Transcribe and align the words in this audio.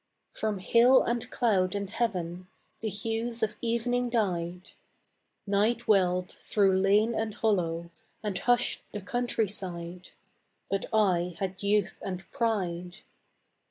From 0.33 0.57
hill 0.57 1.03
and 1.03 1.29
cloud 1.29 1.75
and 1.75 1.87
heaven 1.87 2.47
The 2.79 2.89
hues 2.89 3.43
of 3.43 3.55
evening 3.61 4.09
died; 4.09 4.71
Night 5.45 5.87
welled 5.87 6.31
through 6.31 6.79
lane 6.81 7.13
and 7.13 7.35
hollow 7.35 7.91
And 8.23 8.35
hushed 8.39 8.81
the 8.93 9.01
countryside, 9.03 10.09
But 10.71 10.87
I 10.91 11.35
had 11.37 11.61
youth 11.61 11.99
and 12.01 12.23
pride. 12.31 12.97